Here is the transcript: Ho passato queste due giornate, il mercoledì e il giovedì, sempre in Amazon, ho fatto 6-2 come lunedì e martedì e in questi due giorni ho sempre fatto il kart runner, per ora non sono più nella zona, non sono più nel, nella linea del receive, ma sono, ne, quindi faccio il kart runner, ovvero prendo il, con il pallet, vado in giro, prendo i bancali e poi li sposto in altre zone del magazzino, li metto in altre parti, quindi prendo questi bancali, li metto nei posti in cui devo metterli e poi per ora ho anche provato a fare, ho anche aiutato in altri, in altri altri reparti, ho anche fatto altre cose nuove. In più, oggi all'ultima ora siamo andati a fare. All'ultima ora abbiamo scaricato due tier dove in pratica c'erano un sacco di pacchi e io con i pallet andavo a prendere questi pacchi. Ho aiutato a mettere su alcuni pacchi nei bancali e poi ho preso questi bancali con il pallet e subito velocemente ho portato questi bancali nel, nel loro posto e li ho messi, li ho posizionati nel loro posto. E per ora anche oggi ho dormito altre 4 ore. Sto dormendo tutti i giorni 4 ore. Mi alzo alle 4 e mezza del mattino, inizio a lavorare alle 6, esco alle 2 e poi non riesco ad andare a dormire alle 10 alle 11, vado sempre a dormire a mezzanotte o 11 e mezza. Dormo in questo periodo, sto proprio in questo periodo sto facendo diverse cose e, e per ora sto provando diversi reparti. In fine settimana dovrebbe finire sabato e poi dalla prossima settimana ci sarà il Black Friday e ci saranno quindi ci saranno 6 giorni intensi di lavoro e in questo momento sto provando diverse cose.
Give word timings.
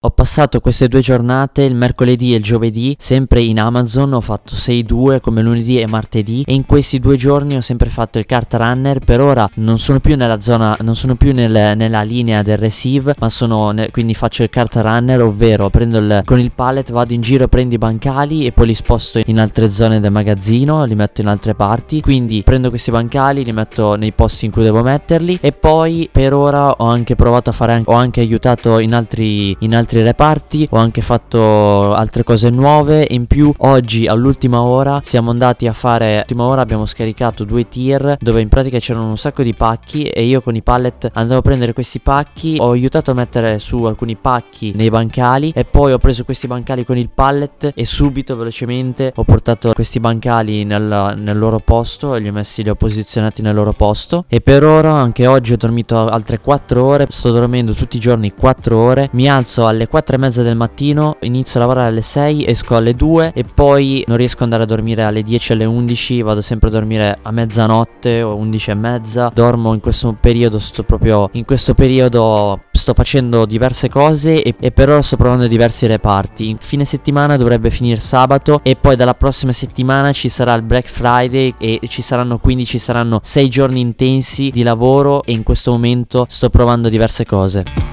Ho 0.00 0.10
passato 0.10 0.60
queste 0.60 0.86
due 0.86 1.00
giornate, 1.00 1.62
il 1.62 1.74
mercoledì 1.74 2.32
e 2.32 2.36
il 2.36 2.42
giovedì, 2.44 2.94
sempre 3.00 3.40
in 3.40 3.58
Amazon, 3.58 4.12
ho 4.12 4.20
fatto 4.20 4.54
6-2 4.54 5.18
come 5.18 5.42
lunedì 5.42 5.80
e 5.80 5.88
martedì 5.88 6.44
e 6.46 6.54
in 6.54 6.66
questi 6.66 7.00
due 7.00 7.16
giorni 7.16 7.56
ho 7.56 7.60
sempre 7.60 7.90
fatto 7.90 8.20
il 8.20 8.24
kart 8.24 8.54
runner, 8.54 9.00
per 9.00 9.20
ora 9.20 9.50
non 9.54 9.80
sono 9.80 9.98
più 9.98 10.14
nella 10.14 10.40
zona, 10.40 10.76
non 10.82 10.94
sono 10.94 11.16
più 11.16 11.32
nel, 11.32 11.76
nella 11.76 12.02
linea 12.02 12.42
del 12.42 12.58
receive, 12.58 13.16
ma 13.18 13.28
sono, 13.28 13.72
ne, 13.72 13.90
quindi 13.90 14.14
faccio 14.14 14.44
il 14.44 14.50
kart 14.50 14.76
runner, 14.76 15.20
ovvero 15.20 15.68
prendo 15.68 15.98
il, 15.98 16.22
con 16.24 16.38
il 16.38 16.52
pallet, 16.52 16.92
vado 16.92 17.12
in 17.12 17.20
giro, 17.20 17.48
prendo 17.48 17.74
i 17.74 17.78
bancali 17.78 18.46
e 18.46 18.52
poi 18.52 18.66
li 18.66 18.74
sposto 18.74 19.20
in 19.24 19.40
altre 19.40 19.68
zone 19.68 19.98
del 19.98 20.12
magazzino, 20.12 20.84
li 20.84 20.94
metto 20.94 21.22
in 21.22 21.26
altre 21.26 21.56
parti, 21.56 22.00
quindi 22.02 22.44
prendo 22.44 22.68
questi 22.68 22.92
bancali, 22.92 23.42
li 23.42 23.52
metto 23.52 23.96
nei 23.96 24.12
posti 24.12 24.44
in 24.44 24.52
cui 24.52 24.62
devo 24.62 24.80
metterli 24.84 25.40
e 25.40 25.50
poi 25.50 26.08
per 26.12 26.34
ora 26.34 26.70
ho 26.70 26.86
anche 26.86 27.16
provato 27.16 27.50
a 27.50 27.52
fare, 27.52 27.82
ho 27.84 27.94
anche 27.94 28.20
aiutato 28.20 28.78
in 28.78 28.94
altri, 28.94 29.56
in 29.58 29.74
altri 29.74 29.86
altri 29.88 30.02
reparti, 30.02 30.68
ho 30.70 30.76
anche 30.76 31.00
fatto 31.00 31.94
altre 31.94 32.22
cose 32.22 32.50
nuove. 32.50 33.06
In 33.08 33.26
più, 33.26 33.50
oggi 33.56 34.06
all'ultima 34.06 34.60
ora 34.60 35.00
siamo 35.02 35.30
andati 35.30 35.66
a 35.66 35.72
fare. 35.72 36.16
All'ultima 36.16 36.44
ora 36.44 36.60
abbiamo 36.60 36.84
scaricato 36.84 37.44
due 37.44 37.66
tier 37.68 38.18
dove 38.20 38.42
in 38.42 38.48
pratica 38.48 38.78
c'erano 38.78 39.08
un 39.08 39.16
sacco 39.16 39.42
di 39.42 39.54
pacchi 39.54 40.04
e 40.04 40.24
io 40.24 40.42
con 40.42 40.54
i 40.54 40.62
pallet 40.62 41.08
andavo 41.14 41.38
a 41.38 41.42
prendere 41.42 41.72
questi 41.72 42.00
pacchi. 42.00 42.58
Ho 42.60 42.72
aiutato 42.72 43.12
a 43.12 43.14
mettere 43.14 43.58
su 43.58 43.84
alcuni 43.84 44.14
pacchi 44.16 44.72
nei 44.74 44.90
bancali 44.90 45.52
e 45.54 45.64
poi 45.64 45.92
ho 45.92 45.98
preso 45.98 46.22
questi 46.24 46.46
bancali 46.46 46.84
con 46.84 46.98
il 46.98 47.08
pallet 47.08 47.72
e 47.74 47.86
subito 47.86 48.36
velocemente 48.36 49.12
ho 49.14 49.24
portato 49.24 49.72
questi 49.72 50.00
bancali 50.00 50.64
nel, 50.64 51.14
nel 51.16 51.38
loro 51.38 51.60
posto 51.60 52.14
e 52.14 52.20
li 52.20 52.28
ho 52.28 52.32
messi, 52.32 52.62
li 52.62 52.68
ho 52.68 52.74
posizionati 52.74 53.40
nel 53.40 53.54
loro 53.54 53.72
posto. 53.72 54.26
E 54.28 54.42
per 54.42 54.64
ora 54.64 54.92
anche 54.92 55.26
oggi 55.26 55.54
ho 55.54 55.56
dormito 55.56 55.96
altre 55.96 56.40
4 56.40 56.84
ore. 56.84 57.06
Sto 57.08 57.30
dormendo 57.30 57.72
tutti 57.72 57.96
i 57.96 58.00
giorni 58.00 58.34
4 58.34 58.76
ore. 58.76 59.08
Mi 59.12 59.30
alzo 59.30 59.64
alle 59.78 59.86
4 59.86 60.16
e 60.16 60.18
mezza 60.18 60.42
del 60.42 60.56
mattino, 60.56 61.16
inizio 61.20 61.58
a 61.58 61.62
lavorare 61.62 61.88
alle 61.88 62.02
6, 62.02 62.44
esco 62.44 62.74
alle 62.76 62.94
2 62.94 63.32
e 63.34 63.44
poi 63.44 64.02
non 64.08 64.16
riesco 64.16 64.38
ad 64.38 64.42
andare 64.42 64.64
a 64.64 64.66
dormire 64.66 65.04
alle 65.04 65.22
10 65.22 65.52
alle 65.52 65.64
11, 65.64 66.22
vado 66.22 66.42
sempre 66.42 66.68
a 66.68 66.72
dormire 66.72 67.18
a 67.22 67.30
mezzanotte 67.30 68.22
o 68.22 68.34
11 68.34 68.70
e 68.70 68.74
mezza. 68.74 69.30
Dormo 69.32 69.72
in 69.72 69.80
questo 69.80 70.16
periodo, 70.20 70.58
sto 70.58 70.82
proprio 70.82 71.30
in 71.32 71.44
questo 71.44 71.74
periodo 71.74 72.62
sto 72.72 72.92
facendo 72.92 73.46
diverse 73.46 73.88
cose 73.88 74.42
e, 74.42 74.54
e 74.58 74.70
per 74.72 74.88
ora 74.88 75.02
sto 75.02 75.16
provando 75.16 75.46
diversi 75.46 75.86
reparti. 75.86 76.48
In 76.48 76.58
fine 76.58 76.84
settimana 76.84 77.36
dovrebbe 77.36 77.70
finire 77.70 78.00
sabato 78.00 78.60
e 78.64 78.76
poi 78.76 78.96
dalla 78.96 79.14
prossima 79.14 79.52
settimana 79.52 80.12
ci 80.12 80.28
sarà 80.28 80.54
il 80.54 80.62
Black 80.62 80.88
Friday 80.88 81.54
e 81.58 81.80
ci 81.88 82.02
saranno 82.02 82.38
quindi 82.38 82.66
ci 82.66 82.78
saranno 82.78 83.20
6 83.22 83.48
giorni 83.48 83.80
intensi 83.80 84.50
di 84.50 84.62
lavoro 84.62 85.22
e 85.22 85.32
in 85.32 85.44
questo 85.44 85.70
momento 85.70 86.26
sto 86.28 86.50
provando 86.50 86.88
diverse 86.88 87.24
cose. 87.24 87.87